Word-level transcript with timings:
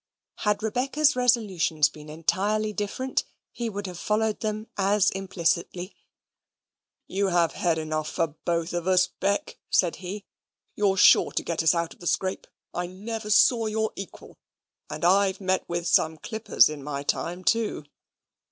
Had 0.37 0.63
Rebecca's 0.63 1.15
resolutions 1.15 1.87
been 1.87 2.09
entirely 2.09 2.73
different, 2.73 3.23
he 3.51 3.69
would 3.69 3.85
have 3.85 3.99
followed 3.99 4.39
them 4.39 4.65
as 4.75 5.11
implicitly. 5.11 5.95
"You 7.05 7.27
have 7.27 7.51
head 7.51 7.77
enough 7.77 8.09
for 8.09 8.25
both 8.25 8.73
of 8.73 8.87
us, 8.87 9.05
Beck," 9.05 9.59
said 9.69 9.97
he. 9.97 10.25
"You're 10.73 10.97
sure 10.97 11.31
to 11.33 11.43
get 11.43 11.61
us 11.61 11.75
out 11.75 11.93
of 11.93 11.99
the 11.99 12.07
scrape. 12.07 12.47
I 12.73 12.87
never 12.87 13.29
saw 13.29 13.67
your 13.67 13.91
equal, 13.95 14.39
and 14.89 15.05
I've 15.05 15.39
met 15.39 15.69
with 15.69 15.85
some 15.85 16.17
clippers 16.17 16.67
in 16.67 16.83
my 16.83 17.03
time 17.03 17.43
too." 17.43 17.83